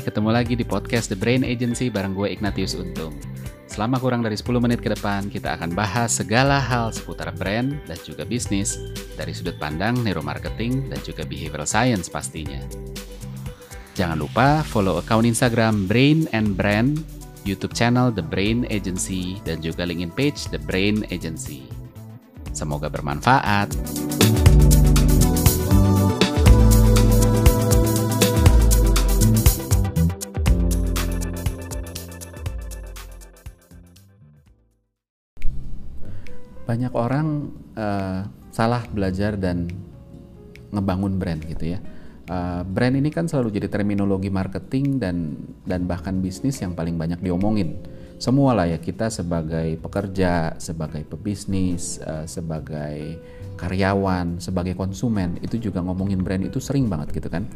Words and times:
Ketemu 0.00 0.32
lagi 0.32 0.56
di 0.56 0.64
podcast 0.64 1.12
The 1.12 1.18
Brain 1.18 1.44
Agency 1.44 1.92
bareng 1.92 2.16
gue 2.16 2.32
Ignatius 2.32 2.72
Untung. 2.72 3.12
Selama 3.68 4.00
kurang 4.00 4.24
dari 4.24 4.32
10 4.32 4.56
menit 4.56 4.80
ke 4.80 4.88
depan, 4.88 5.28
kita 5.28 5.60
akan 5.60 5.76
bahas 5.76 6.16
segala 6.16 6.56
hal 6.56 6.88
seputar 6.88 7.28
brand 7.36 7.76
dan 7.84 7.98
juga 8.00 8.24
bisnis 8.24 8.80
dari 9.14 9.36
sudut 9.36 9.54
pandang 9.60 10.00
neuromarketing 10.00 10.88
dan 10.88 10.98
juga 11.04 11.28
behavioral 11.28 11.68
science 11.68 12.08
pastinya. 12.08 12.58
Jangan 13.92 14.16
lupa 14.16 14.64
follow 14.64 14.96
account 14.96 15.28
Instagram 15.28 15.84
Brain 15.84 16.24
and 16.32 16.56
Brand, 16.56 17.04
YouTube 17.44 17.76
channel 17.76 18.08
The 18.08 18.24
Brain 18.24 18.64
Agency, 18.72 19.36
dan 19.44 19.60
juga 19.60 19.84
LinkedIn 19.84 20.16
page 20.16 20.48
The 20.48 20.58
Brain 20.64 21.04
Agency. 21.12 21.68
Semoga 22.56 22.88
bermanfaat. 22.88 23.68
Banyak 36.70 36.94
orang 36.94 37.50
uh, 37.74 38.30
salah 38.54 38.86
belajar 38.94 39.34
dan 39.34 39.66
ngebangun 40.70 41.18
brand 41.18 41.42
gitu 41.42 41.74
ya. 41.74 41.82
Uh, 42.30 42.62
brand 42.62 42.94
ini 42.94 43.10
kan 43.10 43.26
selalu 43.26 43.58
jadi 43.58 43.66
terminologi 43.66 44.30
marketing 44.30 45.02
dan 45.02 45.34
dan 45.66 45.90
bahkan 45.90 46.22
bisnis 46.22 46.62
yang 46.62 46.78
paling 46.78 46.94
banyak 46.94 47.18
diomongin. 47.18 47.74
Semua 48.22 48.54
lah 48.54 48.70
ya 48.70 48.78
kita 48.78 49.10
sebagai 49.10 49.82
pekerja, 49.82 50.54
sebagai 50.62 51.02
pebisnis, 51.10 51.98
uh, 52.06 52.22
sebagai 52.30 53.18
karyawan, 53.58 54.38
sebagai 54.38 54.78
konsumen 54.78 55.42
itu 55.42 55.58
juga 55.58 55.82
ngomongin 55.82 56.22
brand 56.22 56.46
itu 56.46 56.62
sering 56.62 56.86
banget 56.86 57.18
gitu 57.18 57.26
kan. 57.26 57.50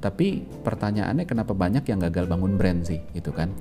Tapi 0.00 0.40
pertanyaannya 0.64 1.28
kenapa 1.28 1.52
banyak 1.52 1.84
yang 1.84 2.00
gagal 2.00 2.24
bangun 2.24 2.56
brand 2.56 2.80
sih 2.80 3.04
gitu 3.12 3.28
kan? 3.28 3.52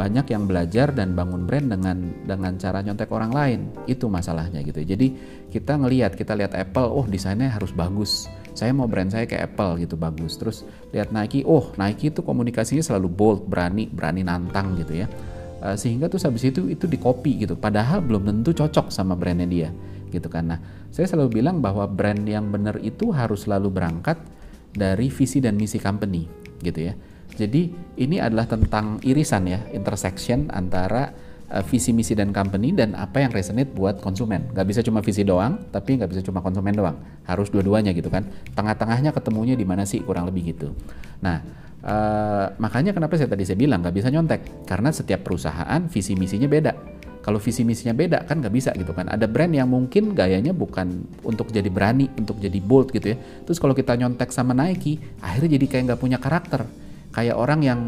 Banyak 0.00 0.32
yang 0.32 0.48
belajar 0.48 0.88
dan 0.96 1.12
bangun 1.12 1.44
brand 1.44 1.68
dengan 1.68 2.08
dengan 2.24 2.56
cara 2.56 2.80
nyontek 2.80 3.12
orang 3.12 3.32
lain. 3.36 3.60
Itu 3.84 4.08
masalahnya 4.08 4.64
gitu. 4.64 4.80
Jadi 4.80 5.12
kita 5.52 5.76
ngelihat 5.76 6.16
kita 6.16 6.32
lihat 6.32 6.56
Apple 6.56 6.88
oh 6.88 7.04
desainnya 7.04 7.52
harus 7.52 7.68
bagus. 7.76 8.24
Saya 8.56 8.72
mau 8.72 8.88
brand 8.88 9.12
saya 9.12 9.28
kayak 9.28 9.52
Apple 9.52 9.84
gitu 9.84 10.00
bagus. 10.00 10.40
Terus 10.40 10.64
lihat 10.96 11.12
Nike 11.12 11.44
oh 11.44 11.76
Nike 11.76 12.08
itu 12.08 12.24
komunikasinya 12.24 12.80
selalu 12.80 13.12
bold 13.12 13.40
berani 13.44 13.92
berani 13.92 14.24
nantang 14.24 14.80
gitu 14.80 15.04
ya. 15.04 15.06
Uh, 15.60 15.76
sehingga 15.76 16.08
tuh 16.08 16.16
habis 16.24 16.48
itu 16.48 16.72
itu 16.72 16.88
di 16.88 16.96
copy 16.96 17.44
gitu. 17.44 17.52
Padahal 17.52 18.00
belum 18.00 18.24
tentu 18.24 18.56
cocok 18.56 18.88
sama 18.88 19.12
brandnya 19.12 19.44
dia 19.44 19.68
gitu 20.08 20.32
kan. 20.32 20.48
Nah 20.48 20.58
saya 20.88 21.04
selalu 21.04 21.44
bilang 21.44 21.60
bahwa 21.60 21.84
brand 21.84 22.24
yang 22.24 22.48
benar 22.48 22.80
itu 22.80 23.12
harus 23.12 23.44
selalu 23.44 23.68
berangkat 23.68 24.16
dari 24.72 25.12
visi 25.12 25.44
dan 25.44 25.60
misi 25.60 25.76
company 25.76 26.24
gitu 26.64 26.88
ya 26.88 26.94
jadi 27.36 27.70
ini 28.00 28.16
adalah 28.18 28.48
tentang 28.48 28.98
irisan 29.04 29.46
ya, 29.46 29.60
intersection 29.74 30.48
antara 30.50 31.12
uh, 31.50 31.64
visi 31.66 31.90
misi 31.90 32.14
dan 32.14 32.30
company 32.30 32.72
dan 32.72 32.94
apa 32.94 33.20
yang 33.20 33.34
resonate 33.34 33.70
buat 33.74 33.98
konsumen. 33.98 34.54
Gak 34.54 34.66
bisa 34.66 34.80
cuma 34.80 35.02
visi 35.02 35.26
doang, 35.26 35.58
tapi 35.74 35.98
gak 35.98 36.10
bisa 36.10 36.22
cuma 36.24 36.40
konsumen 36.40 36.72
doang. 36.72 36.96
Harus 37.26 37.50
dua-duanya 37.50 37.90
gitu 37.92 38.08
kan. 38.08 38.24
Tengah-tengahnya 38.54 39.10
ketemunya 39.10 39.54
di 39.58 39.66
mana 39.66 39.82
sih 39.84 40.00
kurang 40.00 40.30
lebih 40.30 40.54
gitu. 40.54 40.72
Nah, 41.20 41.42
uh, 41.84 42.46
makanya 42.56 42.94
kenapa 42.94 43.18
saya 43.18 43.28
tadi 43.28 43.44
saya 43.44 43.58
bilang 43.58 43.82
gak 43.82 43.94
bisa 43.94 44.08
nyontek 44.08 44.64
karena 44.64 44.94
setiap 44.94 45.26
perusahaan 45.26 45.80
visi 45.90 46.14
misinya 46.14 46.46
beda. 46.46 46.72
Kalau 47.20 47.36
visi 47.36 47.68
misinya 47.68 47.92
beda 47.92 48.24
kan 48.24 48.40
nggak 48.40 48.48
bisa 48.48 48.72
gitu 48.72 48.96
kan. 48.96 49.04
Ada 49.12 49.28
brand 49.28 49.52
yang 49.52 49.68
mungkin 49.68 50.16
gayanya 50.16 50.56
bukan 50.56 51.04
untuk 51.20 51.52
jadi 51.52 51.68
berani, 51.68 52.08
untuk 52.16 52.40
jadi 52.40 52.56
bold 52.64 52.96
gitu 52.96 53.12
ya. 53.12 53.16
Terus 53.44 53.60
kalau 53.60 53.76
kita 53.76 53.92
nyontek 53.92 54.32
sama 54.32 54.56
Nike, 54.56 54.96
akhirnya 55.20 55.60
jadi 55.60 55.66
kayak 55.68 55.82
nggak 55.92 56.00
punya 56.00 56.16
karakter 56.16 56.64
kayak 57.10 57.36
orang 57.36 57.60
yang 57.62 57.80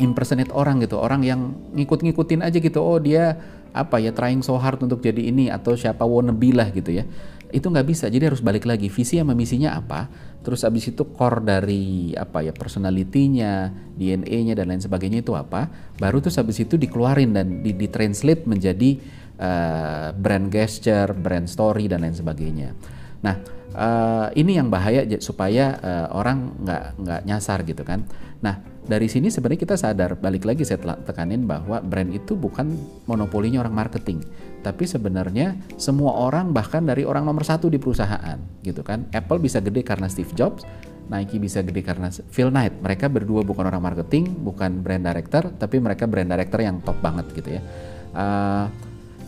impersonate 0.00 0.52
orang 0.52 0.80
gitu, 0.80 0.96
orang 0.96 1.22
yang 1.24 1.52
ngikut-ngikutin 1.76 2.40
aja 2.40 2.58
gitu. 2.58 2.80
Oh 2.80 2.96
dia 2.96 3.36
apa 3.72 3.96
ya 3.96 4.12
trying 4.12 4.44
so 4.44 4.56
hard 4.60 4.84
untuk 4.84 5.00
jadi 5.00 5.32
ini 5.32 5.48
atau 5.48 5.72
siapa 5.76 6.04
wannabe 6.04 6.52
lah 6.52 6.68
gitu 6.72 6.92
ya. 6.92 7.04
Itu 7.52 7.68
nggak 7.68 7.84
bisa. 7.88 8.08
Jadi 8.08 8.32
harus 8.32 8.40
balik 8.40 8.64
lagi 8.64 8.88
visi 8.88 9.20
sama 9.20 9.36
misinya 9.36 9.76
apa. 9.76 10.08
Terus 10.42 10.64
abis 10.66 10.90
itu 10.90 11.06
core 11.12 11.44
dari 11.44 12.16
apa 12.16 12.42
ya 12.42 12.50
personalitinya, 12.50 13.70
DNA-nya 13.94 14.56
dan 14.56 14.72
lain 14.72 14.82
sebagainya 14.82 15.20
itu 15.22 15.36
apa. 15.36 15.68
Baru 16.00 16.18
terus 16.24 16.40
abis 16.40 16.64
itu 16.64 16.80
dikeluarin 16.80 17.36
dan 17.36 17.60
di, 17.60 17.76
di 17.76 17.86
translate 17.86 18.48
menjadi 18.48 18.98
uh, 19.38 20.08
brand 20.16 20.48
gesture, 20.50 21.12
brand 21.14 21.46
story 21.46 21.86
dan 21.86 22.02
lain 22.02 22.16
sebagainya. 22.16 22.74
Nah 23.22 23.34
uh, 23.74 24.28
ini 24.36 24.58
yang 24.58 24.68
bahaya 24.68 25.06
supaya 25.18 25.78
uh, 25.80 26.06
orang 26.14 26.52
nggak 26.62 26.82
nggak 27.00 27.20
nyasar 27.26 27.62
gitu 27.64 27.82
kan. 27.82 28.04
Nah 28.42 28.58
dari 28.82 29.06
sini 29.06 29.30
sebenarnya 29.30 29.62
kita 29.62 29.76
sadar 29.78 30.18
balik 30.18 30.42
lagi 30.42 30.66
saya 30.66 30.82
tekanin 31.06 31.46
bahwa 31.46 31.78
brand 31.78 32.10
itu 32.10 32.34
bukan 32.34 32.74
monopolinya 33.06 33.62
orang 33.62 33.86
marketing, 33.86 34.26
tapi 34.66 34.90
sebenarnya 34.90 35.54
semua 35.78 36.18
orang 36.18 36.50
bahkan 36.50 36.82
dari 36.82 37.06
orang 37.06 37.22
nomor 37.22 37.46
satu 37.46 37.70
di 37.70 37.78
perusahaan 37.78 38.42
gitu 38.66 38.82
kan. 38.82 39.06
Apple 39.14 39.38
bisa 39.38 39.62
gede 39.62 39.86
karena 39.86 40.10
Steve 40.10 40.34
Jobs, 40.34 40.66
Nike 41.06 41.38
bisa 41.38 41.62
gede 41.62 41.86
karena 41.86 42.10
Phil 42.10 42.50
Knight. 42.50 42.82
Mereka 42.82 43.06
berdua 43.06 43.46
bukan 43.46 43.70
orang 43.70 43.86
marketing, 43.86 44.34
bukan 44.42 44.82
brand 44.82 45.06
director, 45.06 45.54
tapi 45.54 45.78
mereka 45.78 46.10
brand 46.10 46.26
director 46.26 46.58
yang 46.58 46.82
top 46.82 46.98
banget 46.98 47.30
gitu 47.38 47.54
ya. 47.54 47.62
Uh, 48.10 48.66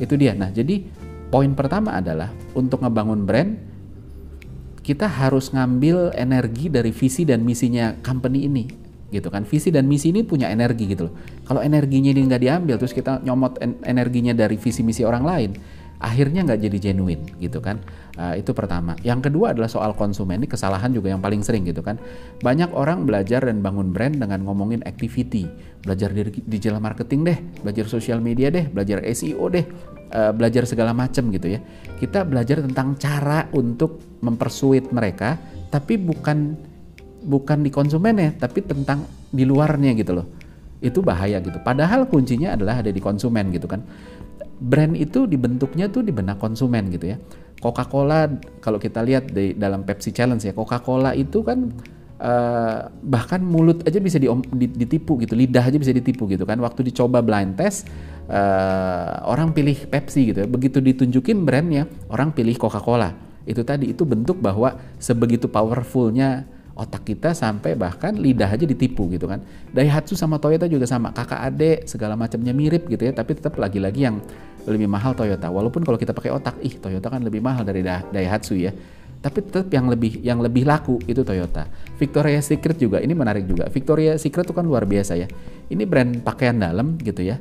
itu 0.03 0.19
dia. 0.19 0.35
Nah 0.35 0.51
jadi 0.51 0.83
poin 1.31 1.55
pertama 1.55 1.95
adalah 1.95 2.35
untuk 2.59 2.83
ngebangun 2.83 3.23
brand 3.23 3.74
kita 4.85 5.09
harus 5.09 5.49
ngambil 5.51 6.13
energi 6.13 6.69
dari 6.69 6.93
visi 6.93 7.25
dan 7.25 7.41
misinya 7.41 7.97
company 8.05 8.45
ini 8.45 8.65
gitu 9.09 9.33
kan. 9.33 9.49
Visi 9.49 9.73
dan 9.73 9.89
misi 9.89 10.13
ini 10.13 10.21
punya 10.23 10.53
energi 10.53 10.85
gitu 10.93 11.09
loh. 11.09 11.15
Kalau 11.49 11.65
energinya 11.65 12.13
ini 12.13 12.29
nggak 12.29 12.43
diambil 12.45 12.77
terus 12.77 12.93
kita 12.93 13.25
nyomot 13.25 13.57
energinya 13.89 14.37
dari 14.37 14.61
visi 14.61 14.85
misi 14.85 15.01
orang 15.03 15.25
lain 15.25 15.51
akhirnya 16.05 16.45
nggak 16.45 16.61
jadi 16.61 16.79
genuine 16.93 17.25
gitu 17.41 17.65
kan? 17.65 17.81
Uh, 18.21 18.37
itu 18.37 18.53
pertama. 18.53 18.93
Yang 19.01 19.33
kedua 19.33 19.57
adalah 19.57 19.73
soal 19.73 19.97
konsumen 19.97 20.45
ini 20.45 20.47
kesalahan 20.47 20.93
juga 20.93 21.09
yang 21.09 21.25
paling 21.25 21.41
sering 21.41 21.65
gitu 21.65 21.81
kan? 21.81 21.97
Banyak 22.45 22.77
orang 22.77 23.09
belajar 23.09 23.49
dan 23.49 23.65
bangun 23.65 23.89
brand 23.91 24.21
dengan 24.21 24.45
ngomongin 24.45 24.85
activity. 24.85 25.49
Belajar 25.81 26.13
dari 26.13 26.29
digital 26.45 26.79
marketing 26.85 27.21
deh 27.25 27.39
belajar 27.65 27.89
sosial 27.89 28.21
media 28.21 28.53
deh 28.53 28.69
belajar 28.69 29.01
SEO 29.17 29.49
deh 29.49 29.65
uh, 30.13 30.33
belajar 30.37 30.69
segala 30.69 30.93
macam 30.93 31.33
gitu 31.33 31.57
ya. 31.57 31.61
Kita 31.97 32.29
belajar 32.29 32.61
tentang 32.61 33.01
cara 33.01 33.49
untuk 33.57 34.21
mempersuit 34.21 34.93
mereka 34.93 35.41
tapi 35.73 35.97
bukan 35.97 36.55
bukan 37.25 37.65
di 37.65 37.73
konsumen 37.73 38.15
ya 38.21 38.31
tapi 38.37 38.61
tentang 38.61 39.09
di 39.33 39.49
luarnya 39.49 39.97
gitu 39.97 40.13
loh. 40.21 40.29
Itu 40.85 41.01
bahaya 41.01 41.41
gitu. 41.41 41.57
Padahal 41.65 42.05
kuncinya 42.13 42.53
adalah 42.53 42.85
ada 42.85 42.93
di 42.93 43.01
konsumen 43.01 43.49
gitu 43.57 43.65
kan 43.65 43.81
brand 44.61 44.95
itu 44.95 45.27
dibentuknya 45.27 45.91
tuh 45.91 46.07
di 46.07 46.13
benak 46.15 46.39
konsumen 46.39 46.91
gitu 46.93 47.15
ya. 47.15 47.19
Coca-Cola 47.59 48.29
kalau 48.61 48.77
kita 48.77 49.01
lihat 49.01 49.33
di 49.33 49.57
dalam 49.57 49.89
Pepsi 49.89 50.13
Challenge 50.13 50.43
ya 50.43 50.53
Coca-Cola 50.53 51.17
itu 51.17 51.41
kan 51.41 51.73
uh, 52.21 52.93
bahkan 53.01 53.41
mulut 53.41 53.81
aja 53.89 53.97
bisa 54.05 54.21
di, 54.21 54.29
ditipu 54.69 55.17
gitu 55.17 55.33
lidah 55.33 55.65
aja 55.65 55.79
bisa 55.81 55.91
ditipu 55.91 56.29
gitu 56.29 56.45
kan. 56.45 56.61
Waktu 56.61 56.93
dicoba 56.93 57.25
blind 57.25 57.57
test 57.57 57.89
uh, 58.29 59.25
orang 59.25 59.57
pilih 59.57 59.77
Pepsi 59.89 60.35
gitu 60.35 60.45
ya. 60.45 60.49
Begitu 60.51 60.85
ditunjukin 60.85 61.43
brandnya 61.49 61.89
orang 62.13 62.37
pilih 62.37 62.55
Coca-Cola. 62.61 63.17
Itu 63.49 63.65
tadi 63.65 63.93
itu 63.93 64.05
bentuk 64.05 64.41
bahwa 64.41 64.77
sebegitu 65.01 65.49
powerfulnya 65.49 66.49
otak 66.75 67.07
kita 67.07 67.33
sampai 67.33 67.79
bahkan 67.79 68.15
lidah 68.15 68.51
aja 68.51 68.67
ditipu 68.67 69.07
gitu 69.15 69.31
kan. 69.31 69.41
Daihatsu 69.71 70.19
sama 70.19 70.43
Toyota 70.43 70.67
juga 70.67 70.85
sama, 70.91 71.15
kakak 71.15 71.41
adik 71.55 71.79
segala 71.87 72.19
macamnya 72.19 72.51
mirip 72.51 72.91
gitu 72.91 73.07
ya, 73.07 73.13
tapi 73.15 73.39
tetap 73.39 73.55
lagi-lagi 73.57 74.07
yang 74.07 74.19
lebih 74.67 74.91
mahal 74.91 75.15
Toyota. 75.15 75.49
Walaupun 75.49 75.87
kalau 75.87 75.99
kita 75.99 76.11
pakai 76.11 76.35
otak, 76.35 76.59
ih 76.61 76.75
Toyota 76.79 77.09
kan 77.11 77.23
lebih 77.23 77.39
mahal 77.39 77.63
dari 77.63 77.87
Daihatsu 77.87 78.59
ya. 78.59 78.75
Tapi 79.25 79.41
tetap 79.41 79.73
yang 79.73 79.89
lebih 79.89 80.21
yang 80.21 80.43
lebih 80.45 80.69
laku 80.69 81.01
itu 81.09 81.25
Toyota. 81.25 81.65
Victoria 81.97 82.45
Secret 82.45 82.77
juga 82.77 83.01
ini 83.01 83.17
menarik 83.17 83.49
juga. 83.49 83.73
Victoria 83.73 84.21
Secret 84.21 84.45
itu 84.45 84.53
kan 84.53 84.69
luar 84.69 84.85
biasa 84.85 85.17
ya. 85.17 85.25
Ini 85.73 85.89
brand 85.89 86.21
pakaian 86.21 86.61
dalam 86.61 87.01
gitu 87.01 87.25
ya 87.25 87.41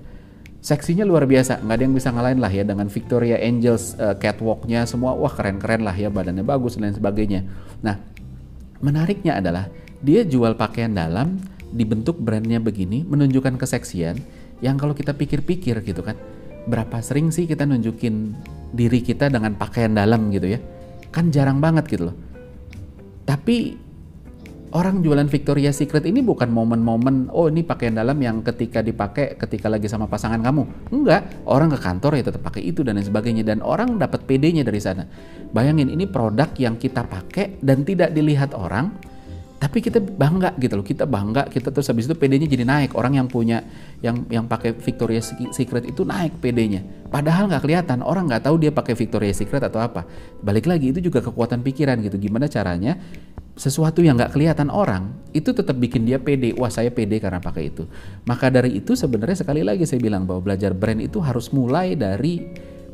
seksinya 0.64 1.04
luar 1.04 1.28
biasa 1.28 1.60
nggak 1.60 1.76
ada 1.76 1.84
yang 1.84 1.92
bisa 1.92 2.10
ngalahin 2.16 2.40
lah 2.40 2.48
ya 2.48 2.64
dengan 2.64 2.88
Victoria 2.88 3.36
Angels 3.36 4.00
uh, 4.00 4.16
catwalknya 4.16 4.88
semua 4.88 5.12
wah 5.12 5.28
keren-keren 5.28 5.84
lah 5.84 5.92
ya 5.92 6.08
badannya 6.08 6.48
bagus 6.48 6.80
dan 6.80 6.88
lain 6.88 6.96
sebagainya 6.96 7.44
nah 7.84 8.00
menariknya 8.80 9.38
adalah 9.38 9.70
dia 10.02 10.24
jual 10.24 10.56
pakaian 10.58 10.96
dalam 10.96 11.40
dibentuk 11.74 12.18
brandnya 12.22 12.62
begini 12.62 13.06
menunjukkan 13.06 13.58
keseksian 13.58 14.18
yang 14.64 14.80
kalau 14.80 14.96
kita 14.96 15.12
pikir-pikir 15.12 15.84
gitu 15.84 16.02
kan 16.06 16.16
berapa 16.64 17.04
sering 17.04 17.30
sih 17.34 17.44
kita 17.44 17.68
nunjukin 17.68 18.32
diri 18.72 19.04
kita 19.04 19.28
dengan 19.28 19.54
pakaian 19.60 19.92
dalam 19.94 20.32
gitu 20.32 20.56
ya? 20.56 20.60
Kan 21.14 21.30
jarang 21.30 21.60
banget 21.60 21.86
gitu 21.92 22.10
loh. 22.10 22.18
Tapi 23.28 23.78
orang 24.74 25.06
jualan 25.06 25.30
Victoria 25.30 25.70
Secret 25.70 26.04
ini 26.10 26.26
bukan 26.26 26.50
momen-momen 26.50 27.30
oh 27.30 27.48
ini 27.48 27.62
pakaian 27.62 27.94
dalam 27.94 28.18
yang 28.18 28.42
ketika 28.42 28.82
dipakai 28.82 29.38
ketika 29.38 29.70
lagi 29.70 29.86
sama 29.86 30.10
pasangan 30.10 30.42
kamu. 30.42 30.90
Enggak, 30.90 31.46
orang 31.46 31.70
ke 31.72 31.80
kantor 31.80 32.18
ya 32.18 32.24
tetap 32.26 32.42
pakai 32.42 32.66
itu 32.66 32.82
dan 32.82 32.98
lain 32.98 33.06
sebagainya 33.06 33.46
dan 33.46 33.62
orang 33.62 34.02
dapat 34.02 34.26
PD-nya 34.26 34.66
dari 34.66 34.82
sana. 34.82 35.06
Bayangin 35.54 35.94
ini 35.94 36.10
produk 36.10 36.50
yang 36.58 36.82
kita 36.82 37.06
pakai 37.06 37.62
dan 37.62 37.86
tidak 37.86 38.12
dilihat 38.18 38.58
orang 38.58 39.13
tapi 39.64 39.80
kita 39.80 40.04
bangga 40.04 40.52
gitu 40.60 40.76
loh 40.76 40.84
kita 40.84 41.08
bangga 41.08 41.48
kita 41.48 41.72
terus 41.72 41.88
habis 41.88 42.04
itu 42.04 42.12
PD-nya 42.20 42.52
jadi 42.52 42.68
naik. 42.68 43.00
Orang 43.00 43.16
yang 43.16 43.32
punya 43.32 43.64
yang 44.04 44.28
yang 44.28 44.44
pakai 44.44 44.76
Victoria's 44.76 45.32
Secret 45.56 45.88
itu 45.88 46.04
naik 46.04 46.36
PD-nya 46.44 47.08
padahal 47.08 47.48
nggak 47.48 47.64
kelihatan 47.64 48.04
orang 48.04 48.28
nggak 48.28 48.44
tahu 48.44 48.60
dia 48.60 48.76
pakai 48.76 48.92
Victoria's 48.92 49.40
Secret 49.40 49.64
atau 49.64 49.80
apa. 49.80 50.04
Balik 50.44 50.68
lagi 50.68 50.92
itu 50.92 51.00
juga 51.00 51.24
kekuatan 51.24 51.64
pikiran 51.64 51.96
gitu. 52.04 52.20
Gimana 52.20 52.52
caranya 52.52 53.00
sesuatu 53.56 54.04
yang 54.04 54.20
nggak 54.20 54.36
kelihatan 54.36 54.68
orang 54.68 55.16
itu 55.32 55.56
tetap 55.56 55.80
bikin 55.80 56.04
dia 56.04 56.20
pede 56.20 56.52
wah 56.60 56.68
saya 56.68 56.92
pede 56.92 57.24
karena 57.24 57.40
pakai 57.40 57.72
itu. 57.72 57.88
Maka 58.28 58.52
dari 58.52 58.76
itu 58.76 59.00
sebenarnya 59.00 59.48
sekali 59.48 59.64
lagi 59.64 59.88
saya 59.88 60.04
bilang 60.04 60.28
bahwa 60.28 60.44
belajar 60.52 60.76
brand 60.76 61.00
itu 61.00 61.24
harus 61.24 61.56
mulai 61.56 61.96
dari 61.96 62.44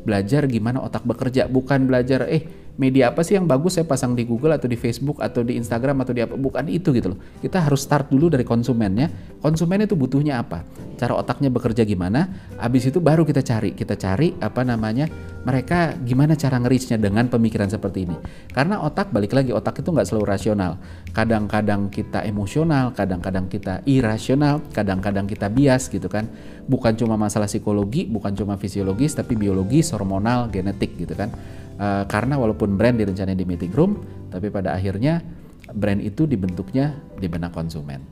belajar 0.06 0.46
gimana 0.46 0.80
otak 0.80 1.02
bekerja 1.02 1.50
bukan 1.50 1.90
belajar 1.90 2.30
eh 2.30 2.59
media 2.76 3.10
apa 3.10 3.24
sih 3.24 3.34
yang 3.34 3.48
bagus 3.48 3.78
saya 3.80 3.86
pasang 3.88 4.14
di 4.14 4.22
Google 4.22 4.54
atau 4.54 4.68
di 4.70 4.78
Facebook 4.78 5.18
atau 5.18 5.42
di 5.42 5.58
Instagram 5.58 6.04
atau 6.04 6.12
di 6.14 6.22
apa? 6.22 6.34
Bukan 6.36 6.68
itu 6.70 6.94
gitu 6.94 7.16
loh. 7.16 7.18
Kita 7.40 7.64
harus 7.64 7.82
start 7.82 8.12
dulu 8.12 8.30
dari 8.30 8.46
konsumennya. 8.46 9.10
Konsumen 9.40 9.88
itu 9.88 9.96
butuhnya 9.96 10.40
apa? 10.40 10.62
Cara 11.00 11.16
otaknya 11.16 11.48
bekerja 11.48 11.82
gimana? 11.88 12.28
Habis 12.60 12.92
itu 12.92 13.00
baru 13.00 13.24
kita 13.24 13.40
cari. 13.40 13.72
Kita 13.72 13.96
cari 13.96 14.36
apa 14.36 14.60
namanya? 14.62 15.08
Mereka 15.40 16.04
gimana 16.04 16.36
cara 16.36 16.60
nge 16.60 17.00
dengan 17.00 17.24
pemikiran 17.32 17.72
seperti 17.72 18.04
ini. 18.04 18.16
Karena 18.52 18.84
otak 18.84 19.08
balik 19.08 19.32
lagi 19.32 19.56
otak 19.56 19.80
itu 19.80 19.88
nggak 19.88 20.04
selalu 20.04 20.24
rasional. 20.28 20.76
Kadang-kadang 21.16 21.88
kita 21.88 22.22
emosional 22.28 22.92
kadang-kadang 22.92 23.48
kita 23.48 23.80
irasional 23.88 24.60
kadang-kadang 24.76 25.24
kita 25.24 25.48
bias 25.48 25.88
gitu 25.88 26.12
kan. 26.12 26.28
Bukan 26.68 26.94
cuma 26.94 27.16
masalah 27.16 27.48
psikologi 27.48 28.06
bukan 28.06 28.36
cuma 28.36 28.54
fisiologis 28.60 29.16
tapi 29.16 29.34
biologis 29.34 29.90
hormonal 29.96 30.46
genetik 30.52 30.94
gitu 31.00 31.16
kan 31.16 31.32
Uh, 31.80 32.04
karena 32.04 32.36
walaupun 32.36 32.76
brand 32.76 33.00
direncanain 33.00 33.40
di 33.40 33.48
meeting 33.48 33.72
room, 33.72 34.04
tapi 34.28 34.52
pada 34.52 34.76
akhirnya 34.76 35.24
brand 35.72 36.04
itu 36.04 36.28
dibentuknya 36.28 36.92
di 37.16 37.24
benak 37.24 37.56
konsumen. 37.56 38.04